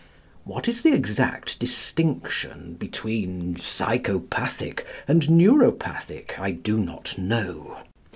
What 0.45 0.67
is 0.67 0.81
the 0.81 0.95
exact 0.95 1.59
distinction 1.59 2.73
between 2.73 3.55
"psychopathic" 3.57 4.83
and 5.07 5.21
"neuropathic" 5.29 6.39
I 6.39 6.49
do 6.53 6.79
not 6.79 7.19
know. 7.19 7.77